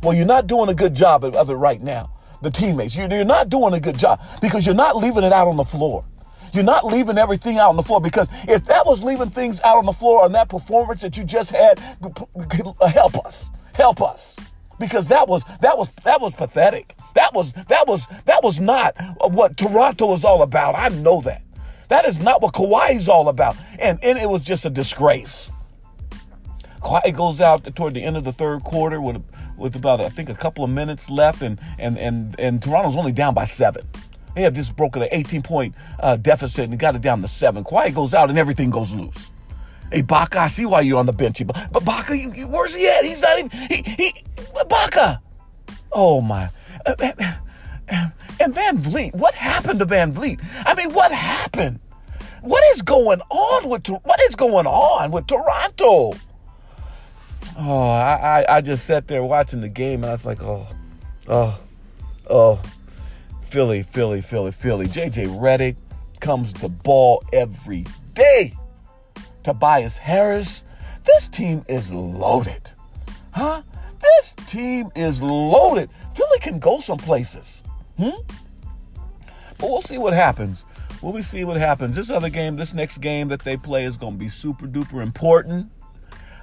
Well, 0.02 0.14
you're 0.14 0.26
not 0.26 0.46
doing 0.46 0.68
a 0.68 0.74
good 0.74 0.94
job 0.94 1.24
of, 1.24 1.50
it 1.50 1.54
right 1.54 1.82
now. 1.82 2.12
The 2.42 2.50
teammates, 2.50 2.94
you're, 2.94 3.08
you're 3.08 3.24
not 3.24 3.48
doing 3.48 3.74
a 3.74 3.80
good 3.80 3.98
job 3.98 4.20
because 4.42 4.66
you're 4.66 4.74
not 4.74 4.96
leaving 4.96 5.24
it 5.24 5.32
out 5.32 5.48
on 5.48 5.56
the 5.56 5.64
floor. 5.64 6.04
You're 6.52 6.64
not 6.64 6.86
leaving 6.86 7.18
everything 7.18 7.58
out 7.58 7.70
on 7.70 7.76
the 7.76 7.82
floor 7.82 8.00
because 8.00 8.28
if 8.46 8.64
that 8.66 8.86
was 8.86 9.02
leaving 9.02 9.30
things 9.30 9.60
out 9.62 9.78
on 9.78 9.86
the 9.86 9.92
floor 9.92 10.22
on 10.22 10.32
that 10.32 10.48
performance 10.48 11.02
that 11.02 11.16
you 11.16 11.24
just 11.24 11.50
had, 11.50 11.78
help 11.78 13.26
us, 13.26 13.50
help 13.74 14.00
us 14.00 14.38
because 14.78 15.08
that 15.08 15.28
was 15.28 15.44
that 15.60 15.76
was 15.76 15.94
that 16.04 16.20
was 16.20 16.34
pathetic. 16.34 16.96
That 17.14 17.34
was 17.34 17.52
that 17.52 17.86
was 17.86 18.06
that 18.24 18.42
was 18.42 18.60
not 18.60 18.94
what 19.30 19.56
Toronto 19.56 20.12
is 20.12 20.24
all 20.24 20.42
about. 20.42 20.76
I 20.76 20.88
know 20.88 21.20
that. 21.22 21.42
That 21.88 22.04
is 22.04 22.18
not 22.18 22.42
what 22.42 22.52
Kawhi 22.52 22.96
is 22.96 23.08
all 23.08 23.28
about. 23.28 23.56
And, 23.78 24.02
and 24.02 24.18
it 24.18 24.28
was 24.28 24.44
just 24.44 24.64
a 24.64 24.70
disgrace. 24.70 25.52
Kawhi 26.80 27.14
goes 27.14 27.40
out 27.40 27.74
toward 27.76 27.94
the 27.94 28.02
end 28.02 28.16
of 28.16 28.24
the 28.24 28.32
third 28.32 28.64
quarter 28.64 29.00
with 29.00 29.24
with 29.56 29.74
about 29.74 30.00
I 30.00 30.08
think 30.08 30.28
a 30.28 30.34
couple 30.34 30.64
of 30.64 30.70
minutes 30.70 31.08
left, 31.08 31.42
and 31.42 31.58
and 31.78 31.98
and 31.98 32.38
and 32.38 32.62
Toronto's 32.62 32.96
only 32.96 33.12
down 33.12 33.34
by 33.34 33.44
seven. 33.44 33.86
They 34.34 34.42
had 34.42 34.54
just 34.54 34.76
broken 34.76 35.02
an 35.02 35.08
18 35.12 35.42
point 35.42 35.74
uh, 35.98 36.16
deficit 36.16 36.68
and 36.68 36.78
got 36.78 36.94
it 36.94 37.00
down 37.00 37.22
to 37.22 37.28
seven. 37.28 37.64
Kawhi 37.64 37.94
goes 37.94 38.12
out 38.12 38.28
and 38.28 38.38
everything 38.38 38.68
goes 38.68 38.94
loose. 38.94 39.30
Hey, 39.92 40.02
Baca, 40.02 40.40
I 40.40 40.46
see 40.48 40.66
why 40.66 40.80
you're 40.80 40.98
on 40.98 41.06
the 41.06 41.12
bench. 41.12 41.42
But 41.46 41.84
Baca, 41.84 42.16
where's 42.16 42.74
he 42.74 42.88
at? 42.88 43.04
He's 43.04 43.22
not 43.22 43.38
even. 43.38 43.50
He, 43.50 43.82
he, 43.82 44.24
Baca. 44.68 45.20
Oh, 45.92 46.20
my. 46.20 46.50
Uh, 46.84 46.94
uh, 46.98 47.12
uh, 47.88 48.08
and 48.40 48.54
VanVleet, 48.54 49.14
what 49.14 49.34
happened 49.34 49.78
to 49.80 49.86
VanVleet? 49.86 50.44
I 50.64 50.74
mean, 50.74 50.92
what 50.92 51.12
happened? 51.12 51.80
What 52.42 52.62
is 52.72 52.82
going 52.82 53.20
on 53.30 53.68
with 53.68 53.88
what 53.88 54.20
is 54.22 54.36
going 54.36 54.66
on 54.66 55.10
with 55.10 55.26
Toronto? 55.26 56.12
Oh, 57.58 57.88
I, 57.88 58.42
I, 58.42 58.56
I 58.56 58.60
just 58.60 58.86
sat 58.86 59.08
there 59.08 59.22
watching 59.24 59.60
the 59.60 59.68
game 59.68 60.02
and 60.02 60.06
I 60.06 60.12
was 60.12 60.26
like, 60.26 60.42
oh, 60.42 60.68
oh, 61.28 61.58
oh, 62.28 62.62
Philly, 63.50 63.82
Philly, 63.84 64.20
Philly, 64.20 64.52
Philly. 64.52 64.86
JJ 64.86 65.26
Redick 65.40 65.76
comes 66.20 66.52
the 66.52 66.68
ball 66.68 67.24
every 67.32 67.86
day. 68.14 68.52
Tobias 69.46 69.96
Harris. 69.96 70.64
This 71.04 71.28
team 71.28 71.64
is 71.68 71.92
loaded. 71.92 72.72
Huh? 73.30 73.62
This 74.00 74.34
team 74.48 74.90
is 74.96 75.22
loaded. 75.22 75.88
Philly 76.16 76.40
can 76.40 76.58
go 76.58 76.80
some 76.80 76.98
places. 76.98 77.62
Hmm? 77.96 78.10
But 79.56 79.70
we'll 79.70 79.82
see 79.82 79.98
what 79.98 80.14
happens. 80.14 80.64
Will 81.00 81.12
we 81.12 81.22
see 81.22 81.44
what 81.44 81.58
happens? 81.58 81.94
This 81.94 82.10
other 82.10 82.28
game, 82.28 82.56
this 82.56 82.74
next 82.74 82.98
game 82.98 83.28
that 83.28 83.42
they 83.44 83.56
play 83.56 83.84
is 83.84 83.96
going 83.96 84.14
to 84.14 84.18
be 84.18 84.26
super 84.26 84.66
duper 84.66 85.00
important. 85.00 85.70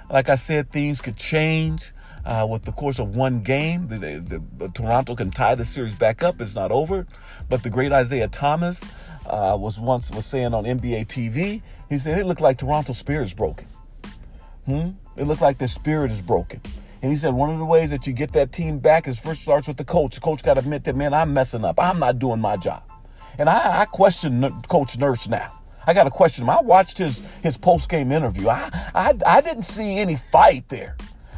Like 0.10 0.30
I 0.30 0.36
said, 0.36 0.70
things 0.70 1.02
could 1.02 1.18
change 1.18 1.92
uh, 2.26 2.48
with 2.50 2.64
the 2.64 2.72
course 2.72 3.00
of 3.00 3.16
one 3.16 3.42
game. 3.42 3.88
The, 3.88 3.98
the, 3.98 4.44
the, 4.58 4.70
Toronto 4.70 5.16
can 5.16 5.32
tie 5.32 5.56
the 5.56 5.66
series 5.66 5.94
back 5.94 6.24
up. 6.24 6.40
It's 6.40 6.56
not 6.56 6.72
over. 6.72 7.06
But 7.50 7.64
the 7.64 7.70
great 7.70 7.92
Isiah 7.92 8.28
Thomas 8.28 8.86
uh, 9.26 9.58
was 9.60 9.80
once 9.80 10.12
was 10.12 10.26
saying 10.26 10.54
on 10.54 10.64
NBA 10.64 11.08
TV, 11.08 11.62
he 11.90 11.98
said 11.98 12.18
it 12.18 12.26
looked 12.26 12.42
like 12.42 12.58
Toronto's 12.58 12.98
spirit 12.98 13.24
is 13.24 13.34
broken. 13.34 13.68
Hmm? 14.66 14.92
It 15.18 15.26
looked 15.26 15.42
like 15.42 15.58
their 15.58 15.68
spirit 15.68 16.12
is 16.12 16.22
broken. 16.22 16.62
And 17.02 17.12
he 17.12 17.18
said 17.18 17.34
one 17.34 17.50
of 17.50 17.60
the 17.60 17.66
ways 17.66 17.90
that 17.90 18.08
you 18.08 18.14
get 18.14 18.32
that 18.34 18.54
team 18.54 18.80
back 18.80 19.08
is 19.10 19.20
first 19.20 19.42
starts 19.42 19.68
with 19.68 19.76
the 19.76 19.84
coach. 19.84 20.16
The 20.16 20.22
coach 20.22 20.42
got 20.42 20.54
to 20.54 20.62
admit 20.62 20.86
that, 20.86 20.96
man, 20.96 21.14
I'm 21.14 21.34
messing 21.34 21.66
up. 21.66 21.78
I'm 21.78 22.00
not 22.00 22.18
doing 22.18 22.40
my 22.40 22.56
job. 22.56 22.84
And 23.38 23.50
I, 23.50 23.82
I 23.82 23.86
question 23.86 24.50
Coach 24.70 24.98
Nurse 24.98 25.28
now. 25.28 25.60
I 25.86 25.94
got 25.94 26.06
to 26.06 26.10
question 26.10 26.46
him. 26.46 26.50
I 26.50 26.62
watched 26.62 26.98
his 26.98 27.22
his 27.42 27.58
post 27.58 27.90
game 27.90 28.12
interview. 28.12 28.48
I, 28.48 28.70
I 28.96 29.14
I 29.26 29.42
didn't 29.42 29.64
see 29.64 29.98
any 29.98 30.16
fight 30.16 30.70
there. 30.70 30.96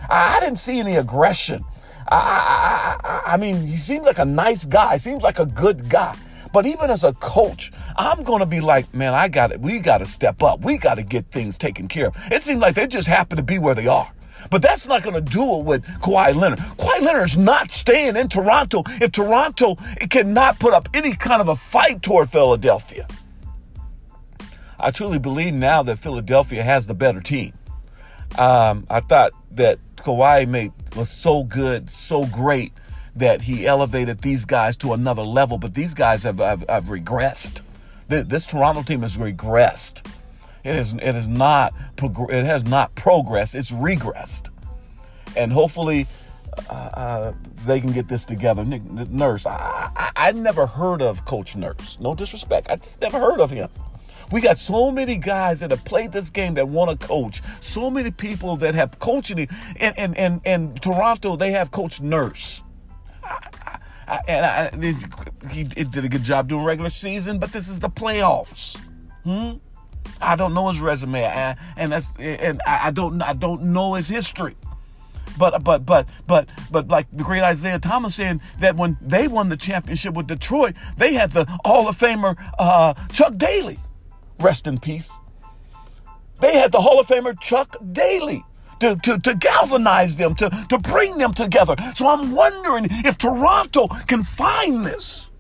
I, 0.09 0.39
didn't 0.39 0.59
see 0.59 0.79
any 0.79 0.95
aggression. 0.95 1.63
I, 2.07 2.97
I, 3.03 3.33
I 3.33 3.37
mean, 3.37 3.65
he 3.67 3.77
seems 3.77 4.05
like 4.05 4.19
a 4.19 4.25
nice 4.25 4.65
guy. 4.65 4.97
Seems 4.97 5.23
like 5.23 5.39
a 5.39 5.45
good 5.45 5.89
guy. 5.89 6.17
But 6.53 6.65
even 6.65 6.89
as 6.89 7.03
a 7.03 7.13
coach, 7.13 7.71
I'm 7.97 8.23
to 8.23 8.45
be 8.45 8.61
like, 8.61 8.93
man, 8.93 9.13
I 9.13 9.27
got 9.27 9.51
it. 9.51 9.59
We 9.59 9.79
got 9.79 9.97
to 9.97 10.05
step 10.05 10.41
up. 10.41 10.61
We 10.61 10.77
got 10.77 10.95
to 10.95 11.03
get 11.03 11.25
things 11.25 11.57
taken 11.57 11.87
care 11.87 12.07
of. 12.07 12.15
It 12.31 12.45
seems 12.45 12.61
like 12.61 12.75
they 12.75 12.87
just 12.87 13.07
happen 13.07 13.37
to 13.37 13.43
be 13.43 13.59
where 13.59 13.75
they 13.75 13.87
are. 13.87 14.09
But 14.49 14.61
that's 14.61 14.87
not 14.87 15.03
going 15.03 15.15
to 15.15 15.21
do 15.21 15.57
it 15.57 15.65
with 15.65 15.83
Kawhi 16.01 16.35
Leonard. 16.35 16.59
Kawhi 16.59 17.01
Leonard 17.01 17.23
is 17.23 17.37
not 17.37 17.71
staying 17.71 18.15
in 18.15 18.27
Toronto 18.27 18.83
if 19.01 19.11
Toronto 19.11 19.75
cannot 20.09 20.59
put 20.59 20.73
up 20.73 20.87
any 20.93 21.13
kind 21.13 21.41
of 21.41 21.49
a 21.49 21.55
fight 21.55 22.01
toward 22.01 22.29
Philadelphia. 22.29 23.07
I 24.79 24.91
truly 24.91 25.19
believe 25.19 25.53
now 25.53 25.83
that 25.83 25.99
Philadelphia 25.99 26.63
has 26.63 26.87
the 26.87 26.93
better 26.93 27.21
team. 27.21 27.53
Um, 28.37 28.85
I 28.89 28.99
thought 28.99 29.31
that 29.51 29.79
Kawhi 30.05 30.47
made 30.47 30.71
was 30.95 31.09
so 31.09 31.43
good, 31.43 31.89
so 31.89 32.25
great 32.27 32.71
that 33.15 33.41
he 33.41 33.65
elevated 33.65 34.19
these 34.19 34.45
guys 34.45 34.75
to 34.77 34.93
another 34.93 35.23
level. 35.23 35.57
But 35.57 35.73
these 35.73 35.93
guys 35.93 36.23
have, 36.23 36.37
have, 36.37 36.63
have 36.69 36.85
regressed. 36.85 37.61
This 38.07 38.45
Toronto 38.45 38.83
team 38.83 39.01
has 39.01 39.17
regressed. 39.17 40.07
It 40.63 40.75
is 40.75 40.93
it 40.93 41.15
is 41.15 41.27
not 41.27 41.73
it 42.01 42.45
has 42.45 42.63
not 42.63 42.93
progressed. 42.95 43.55
It's 43.55 43.71
regressed, 43.71 44.49
and 45.35 45.51
hopefully 45.51 46.07
uh, 46.69 46.73
uh, 46.73 47.33
they 47.65 47.79
can 47.79 47.91
get 47.91 48.07
this 48.07 48.25
together. 48.25 48.63
Nick, 48.63 48.83
Nurse, 49.09 49.45
I, 49.45 49.91
I 49.95 50.11
I 50.15 50.31
never 50.31 50.65
heard 50.65 51.01
of 51.01 51.25
Coach 51.25 51.55
Nurse. 51.55 51.99
No 51.99 52.15
disrespect, 52.15 52.69
I 52.69 52.77
just 52.77 53.01
never 53.01 53.19
heard 53.19 53.39
of 53.39 53.51
him. 53.51 53.69
We 54.31 54.41
got 54.41 54.57
so 54.57 54.91
many 54.91 55.17
guys 55.17 55.59
that 55.59 55.71
have 55.71 55.85
played 55.85 56.11
this 56.11 56.29
game 56.29 56.55
that 56.55 56.67
want 56.67 56.99
to 56.99 57.07
coach. 57.07 57.41
So 57.59 57.89
many 57.89 58.11
people 58.11 58.57
that 58.57 58.75
have 58.75 58.99
coaching. 58.99 59.47
And 59.77 59.97
and 59.97 60.17
and, 60.17 60.41
and 60.45 60.81
Toronto, 60.81 61.35
they 61.35 61.51
have 61.51 61.71
Coach 61.71 62.01
Nurse. 62.01 62.63
I, 63.23 63.79
I, 64.07 64.19
and 64.27 64.45
I, 64.45 65.47
he 65.49 65.63
did 65.63 66.05
a 66.05 66.09
good 66.09 66.23
job 66.23 66.47
doing 66.47 66.63
regular 66.63 66.89
season, 66.89 67.39
but 67.39 67.51
this 67.51 67.69
is 67.69 67.79
the 67.79 67.89
playoffs. 67.89 68.79
Hmm? 69.23 69.53
I 70.21 70.35
don't 70.35 70.53
know 70.53 70.69
his 70.69 70.79
resume, 70.79 71.23
and 71.75 71.91
that's 71.91 72.13
and 72.17 72.61
I 72.67 72.91
don't 72.91 73.21
I 73.21 73.33
don't 73.33 73.63
know 73.63 73.95
his 73.95 74.07
history. 74.07 74.55
But 75.37 75.63
but 75.63 75.85
but 75.85 76.07
but 76.27 76.47
but 76.71 76.87
like 76.87 77.07
the 77.11 77.23
great 77.23 77.43
Isiah 77.43 77.79
Thomas 77.79 78.15
saying 78.15 78.41
that 78.59 78.75
when 78.75 78.97
they 79.01 79.27
won 79.27 79.49
the 79.49 79.57
championship 79.57 80.13
with 80.13 80.27
Detroit, 80.27 80.75
they 80.97 81.13
had 81.13 81.31
the 81.31 81.45
Hall 81.65 81.87
of 81.87 81.97
Famer 81.97 82.37
uh, 82.57 82.93
Chuck 83.11 83.35
Daly, 83.37 83.79
rest 84.39 84.67
in 84.67 84.77
peace. 84.77 85.11
They 86.41 86.57
had 86.57 86.71
the 86.71 86.81
Hall 86.81 86.99
of 86.99 87.07
Famer 87.07 87.39
Chuck 87.39 87.75
Daly. 87.91 88.43
To, 88.81 88.97
to, 88.97 89.17
to 89.19 89.35
galvanize 89.35 90.17
them, 90.17 90.35
to, 90.35 90.49
to 90.67 90.77
bring 90.77 91.17
them 91.17 91.33
together. 91.33 91.75
So 91.95 92.09
I'm 92.09 92.33
wondering 92.33 92.87
if 93.05 93.17
Toronto 93.17 93.87
can 94.05 94.25
find 94.25 94.85
this. 94.85 95.31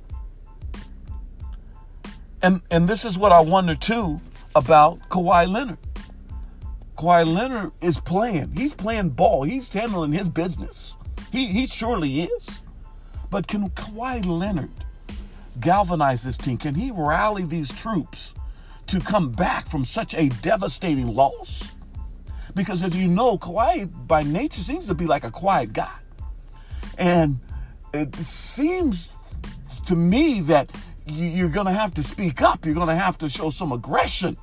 And, 2.41 2.61
and 2.71 2.87
this 2.87 3.03
is 3.03 3.17
what 3.17 3.33
I 3.33 3.41
wonder 3.41 3.75
too 3.75 4.21
about 4.55 4.99
Kawhi 5.09 5.51
Leonard. 5.51 5.77
Kawhi 6.97 7.27
Leonard 7.27 7.73
is 7.81 7.99
playing. 7.99 8.55
He's 8.55 8.73
playing 8.73 9.09
ball. 9.09 9.43
He's 9.43 9.67
handling 9.67 10.13
his 10.13 10.29
business. 10.29 10.95
He, 11.31 11.47
he 11.47 11.67
surely 11.67 12.21
is. 12.21 12.61
But 13.29 13.47
can 13.47 13.69
Kawhi 13.71 14.25
Leonard 14.25 14.71
galvanize 15.59 16.23
this 16.23 16.37
team? 16.37 16.57
Can 16.57 16.73
he 16.73 16.89
rally 16.89 17.43
these 17.43 17.69
troops 17.69 18.33
to 18.87 18.99
come 18.99 19.31
back 19.31 19.67
from 19.69 19.85
such 19.85 20.13
a 20.13 20.29
devastating 20.41 21.07
loss? 21.07 21.71
Because 22.53 22.83
as 22.83 22.95
you 22.95 23.07
know, 23.07 23.37
Kawhi 23.37 23.89
by 24.07 24.23
nature 24.23 24.61
seems 24.61 24.85
to 24.87 24.93
be 24.93 25.05
like 25.05 25.23
a 25.23 25.31
quiet 25.31 25.73
guy. 25.73 25.97
And 26.97 27.39
it 27.93 28.15
seems 28.15 29.09
to 29.87 29.95
me 29.95 30.41
that 30.41 30.71
you're 31.05 31.49
going 31.49 31.67
to 31.67 31.73
have 31.73 31.93
to 31.95 32.03
speak 32.03 32.41
up. 32.41 32.65
You're 32.65 32.75
going 32.75 32.87
to 32.87 32.95
have 32.95 33.17
to 33.19 33.29
show 33.29 33.49
some 33.49 33.71
aggression 33.71 34.37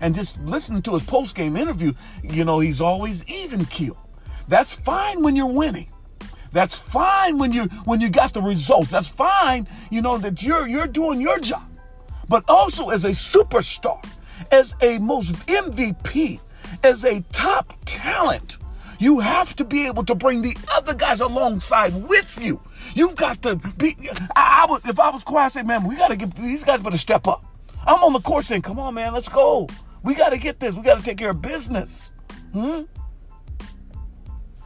and 0.00 0.14
just 0.14 0.38
listening 0.40 0.82
to 0.82 0.92
his 0.92 1.02
post 1.02 1.34
game 1.34 1.56
interview, 1.56 1.92
you 2.22 2.44
know, 2.44 2.60
he's 2.60 2.80
always 2.80 3.24
even 3.26 3.64
keel. 3.66 3.96
That's 4.46 4.74
fine 4.74 5.22
when 5.22 5.36
you're 5.36 5.46
winning. 5.46 5.88
That's 6.52 6.74
fine 6.74 7.38
when 7.38 7.52
you 7.52 7.64
when 7.84 8.00
you 8.00 8.08
got 8.08 8.32
the 8.32 8.40
results. 8.40 8.90
That's 8.90 9.08
fine, 9.08 9.68
you 9.90 10.00
know, 10.00 10.16
that 10.18 10.42
you're 10.42 10.66
you're 10.66 10.86
doing 10.86 11.20
your 11.20 11.38
job. 11.38 11.67
But 12.28 12.44
also 12.48 12.90
as 12.90 13.04
a 13.04 13.10
superstar, 13.10 14.04
as 14.50 14.74
a 14.80 14.98
most 14.98 15.32
MVP, 15.46 16.40
as 16.82 17.04
a 17.04 17.20
top 17.32 17.74
talent. 17.84 18.58
You 19.00 19.20
have 19.20 19.54
to 19.56 19.64
be 19.64 19.86
able 19.86 20.04
to 20.06 20.14
bring 20.14 20.42
the 20.42 20.56
other 20.74 20.92
guys 20.92 21.20
alongside 21.20 21.94
with 22.08 22.28
you. 22.40 22.60
You've 22.94 23.14
got 23.14 23.42
to 23.42 23.56
be. 23.56 23.96
I, 24.34 24.64
I 24.64 24.70
would, 24.70 24.84
if 24.86 24.98
I 24.98 25.10
was 25.10 25.22
quiet, 25.22 25.46
I'd 25.46 25.52
say, 25.52 25.62
man, 25.62 25.86
we 25.86 25.94
got 25.94 26.08
to 26.08 26.16
get 26.16 26.34
these 26.34 26.64
guys 26.64 26.80
better 26.80 26.98
step 26.98 27.28
up. 27.28 27.44
I'm 27.86 28.02
on 28.02 28.12
the 28.12 28.20
court 28.20 28.44
saying, 28.44 28.62
come 28.62 28.78
on, 28.78 28.94
man, 28.94 29.14
let's 29.14 29.28
go. 29.28 29.68
We 30.02 30.14
got 30.14 30.30
to 30.30 30.38
get 30.38 30.58
this. 30.58 30.74
We 30.74 30.82
got 30.82 30.98
to 30.98 31.04
take 31.04 31.16
care 31.16 31.30
of 31.30 31.40
business. 31.40 32.10
Hmm? 32.52 32.82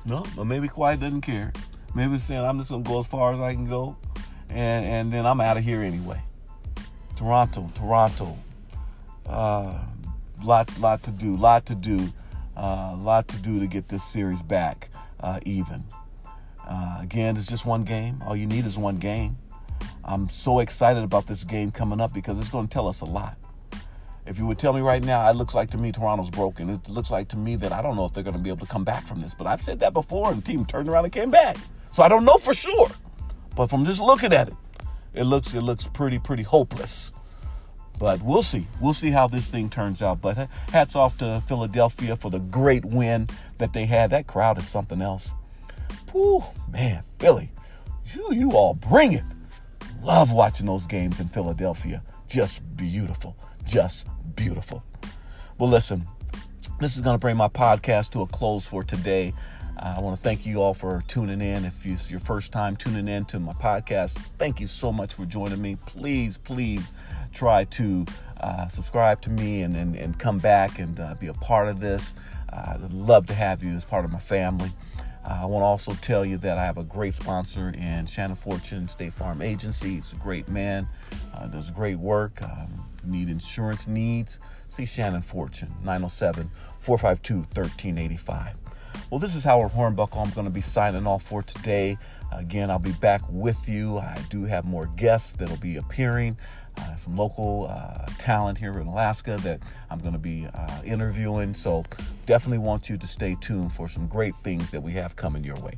No, 0.07 0.25
but 0.35 0.45
maybe 0.45 0.67
quiet 0.67 1.01
doesn't 1.01 1.21
care. 1.21 1.53
Maybe 1.95 2.19
saying, 2.19 2.41
I'm 2.41 2.59
just 2.59 2.71
going 2.71 2.83
to 2.83 2.89
go 2.89 3.01
as 3.01 3.07
far 3.07 3.35
as 3.35 3.41
I 3.41 3.53
can 3.53 3.67
go, 3.67 3.97
and, 4.49 4.85
and 4.85 5.13
then 5.13 5.27
I'm 5.27 5.41
out 5.41 5.59
of 5.59 5.65
here 5.65 5.83
anyway. 5.83 6.23
Toronto, 7.23 7.71
Toronto. 7.77 8.37
Uh, 9.25 9.79
lot, 10.43 10.77
lot 10.81 11.01
to 11.05 11.13
do, 11.13 11.37
lot 11.37 11.65
to 11.67 11.77
do, 11.77 12.13
uh, 12.57 12.97
lot 12.97 13.29
to 13.29 13.37
do 13.37 13.61
to 13.61 13.69
get 13.69 13.87
this 13.87 14.03
series 14.03 14.43
back 14.43 14.89
uh, 15.21 15.39
even. 15.47 15.85
Uh, 16.67 16.99
again, 17.01 17.37
it's 17.37 17.47
just 17.47 17.65
one 17.65 17.85
game. 17.85 18.21
All 18.27 18.35
you 18.35 18.47
need 18.47 18.67
is 18.67 18.77
one 18.77 18.97
game. 18.97 19.39
I'm 20.05 20.29
so 20.29 20.59
excited 20.59 21.05
about 21.05 21.29
this 21.29 21.45
game 21.45 21.71
coming 21.71 22.01
up 22.01 22.13
because 22.13 22.41
it's 22.41 22.49
going 22.49 22.67
to 22.67 22.73
tell 22.73 22.89
us 22.89 23.03
a 23.03 23.07
lot. 23.07 23.37
If 24.27 24.41
you 24.41 24.47
would 24.47 24.59
tell 24.59 24.73
me 24.73 24.81
right 24.81 25.03
now, 25.03 25.31
it 25.31 25.37
looks 25.37 25.55
like 25.55 25.71
to 25.71 25.79
me 25.79 25.93
Toronto's 25.93 26.29
broken. 26.29 26.71
It 26.71 26.89
looks 26.89 27.13
like 27.13 27.29
to 27.29 27.37
me 27.37 27.55
that 27.55 27.71
I 27.71 27.83
don't 27.83 27.95
know 27.95 28.05
if 28.05 28.13
they're 28.13 28.25
going 28.25 28.37
to 28.37 28.43
be 28.43 28.51
able 28.51 28.67
to 28.67 28.73
come 28.73 28.83
back 28.83 29.07
from 29.07 29.21
this. 29.21 29.33
But 29.33 29.47
I've 29.47 29.63
said 29.63 29.79
that 29.79 29.93
before, 29.93 30.33
and 30.33 30.43
the 30.43 30.45
team 30.45 30.67
turned 30.67 30.89
around 30.89 31.05
and 31.05 31.13
came 31.13 31.31
back. 31.31 31.57
So 31.93 32.03
I 32.03 32.09
don't 32.09 32.25
know 32.25 32.39
for 32.39 32.53
sure. 32.53 32.89
But 33.55 33.69
from 33.69 33.85
just 33.85 34.01
looking 34.01 34.33
at 34.33 34.49
it, 34.49 34.55
it 35.15 35.25
looks 35.25 35.55
it 35.55 35.63
looks 35.63 35.87
pretty 35.87 36.19
pretty 36.19 36.43
hopeless. 36.43 37.13
But 37.99 38.21
we'll 38.23 38.43
see. 38.43 38.67
We'll 38.81 38.95
see 38.95 39.11
how 39.11 39.29
this 39.29 39.49
thing 39.49 39.69
turns 39.69 40.03
out. 40.03 40.21
But 40.21 40.49
hats 40.73 40.97
off 40.97 41.19
to 41.19 41.43
Philadelphia 41.47 42.17
for 42.17 42.31
the 42.31 42.41
great 42.41 42.85
win 42.85 43.29
that 43.59 43.73
they 43.73 43.87
had. 43.87 44.11
That 44.11 44.27
crowd 44.27 44.59
is 44.59 44.67
something 44.67 45.01
else. 45.01 45.35
Whew, 46.11 46.43
man, 46.71 47.05
Philly, 47.19 47.51
you 48.13 48.33
you 48.33 48.51
all 48.53 48.75
bring 48.75 49.13
it. 49.13 49.25
Love 50.03 50.33
watching 50.33 50.67
those 50.67 50.87
games 50.87 51.21
in 51.21 51.29
Philadelphia. 51.29 52.03
Just 52.27 52.63
beautiful. 52.77 53.37
Just 53.65 54.09
beautiful. 54.35 54.83
Well, 55.59 55.71
listen, 55.71 56.07
this 56.81 56.97
is 56.97 57.03
going 57.03 57.17
to 57.17 57.21
bring 57.21 57.37
my 57.37 57.49
podcast 57.49 58.11
to 58.11 58.23
a 58.23 58.27
close 58.27 58.67
for 58.67 58.83
today. 58.83 59.33
I 59.79 60.01
want 60.01 60.17
to 60.17 60.23
thank 60.23 60.47
you 60.47 60.63
all 60.63 60.75
for 60.75 61.03
tuning 61.09 61.41
in. 61.41 61.65
If 61.65 61.85
it's 61.87 62.11
your 62.11 62.21
first 62.21 62.53
time 62.53 62.77
tuning 62.77 63.09
in 63.09 63.25
to 63.27 63.41
my 63.41 63.53
podcast, 63.53 64.19
thank 64.39 64.61
you 64.61 64.67
so 64.67 64.93
much 64.93 65.15
for 65.15 65.25
joining 65.25 65.61
me. 65.61 65.77
Please, 65.87 66.39
please 66.39 66.93
try 67.33 67.65
to 67.65 68.07
uh, 68.41 68.69
subscribe 68.69 69.21
to 69.23 69.31
me 69.31 69.63
and, 69.63 69.77
and, 69.77 69.97
and 69.97 70.19
come 70.19 70.39
back 70.39 70.79
and 70.79 71.01
uh, 71.01 71.15
be 71.19 71.27
a 71.27 71.35
part 71.35 71.69
of 71.69 71.81
this. 71.81 72.15
Uh, 72.53 72.75
I'd 72.75 72.93
love 72.93 73.27
to 73.27 73.35
have 73.35 73.63
you 73.63 73.73
as 73.73 73.85
part 73.85 74.05
of 74.05 74.13
my 74.13 74.19
family. 74.19 74.71
I 75.25 75.47
want 75.47 75.63
to 75.63 75.67
also 75.67 75.95
tell 75.95 76.25
you 76.25 76.37
that 76.39 76.59
I 76.59 76.65
have 76.65 76.79
a 76.79 76.83
great 76.83 77.15
sponsor 77.15 77.69
in 77.69 78.07
Shannon 78.07 78.37
Fortune 78.37 78.89
State 78.89 79.13
Farm 79.13 79.41
Agency. 79.41 79.97
It's 79.97 80.13
a 80.13 80.17
great 80.17 80.49
man, 80.49 80.89
uh, 81.35 81.47
does 81.47 81.71
great 81.71 81.99
work. 81.99 82.43
Um, 82.43 82.85
need 83.05 83.29
insurance 83.29 83.87
needs, 83.87 84.41
see 84.69 84.87
Shannon 84.87 85.23
Fortune, 85.23 85.69
907 85.85 86.51
452 86.79 87.35
1385. 87.37 88.62
Well, 89.11 89.19
this 89.19 89.35
is 89.35 89.45
Howard 89.45 89.73
Hornbuckle. 89.73 90.25
I'm 90.25 90.31
going 90.31 90.47
to 90.47 90.51
be 90.51 90.61
signing 90.61 91.07
off 91.07 91.23
for 91.23 91.43
today. 91.43 91.99
Again, 92.33 92.71
I'll 92.71 92.79
be 92.79 92.93
back 92.93 93.21
with 93.29 93.69
you. 93.69 93.99
I 93.99 94.19
do 94.31 94.45
have 94.45 94.65
more 94.65 94.87
guests 94.87 95.35
that'll 95.35 95.59
be 95.59 95.77
appearing. 95.77 96.37
Uh, 96.79 96.95
some 96.95 97.17
local 97.17 97.67
uh, 97.71 98.07
talent 98.19 98.57
here 98.57 98.79
in 98.79 98.87
Alaska 98.87 99.39
that 99.43 99.61
I'm 99.91 99.99
going 99.99 100.15
to 100.15 100.19
be 100.19 100.47
uh, 100.55 100.81
interviewing. 100.85 101.53
So 101.53 101.85
definitely 102.25 102.59
want 102.59 102.89
you 102.89 102.97
to 102.97 103.07
stay 103.07 103.37
tuned 103.41 103.73
for 103.73 103.89
some 103.89 104.07
great 104.07 104.35
things 104.37 104.71
that 104.71 104.83
we 104.83 104.93
have 104.93 105.15
coming 105.15 105.45
your 105.45 105.57
way. 105.57 105.75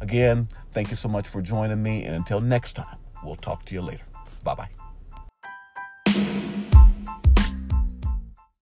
Again, 0.00 0.48
thank 0.72 0.90
you 0.90 0.96
so 0.96 1.08
much 1.08 1.26
for 1.26 1.40
joining 1.40 1.82
me. 1.82 2.04
And 2.04 2.14
until 2.14 2.40
next 2.40 2.74
time, 2.74 2.98
we'll 3.24 3.36
talk 3.36 3.64
to 3.66 3.74
you 3.74 3.80
later. 3.80 4.04
Bye 4.44 4.54
bye. 4.54 4.75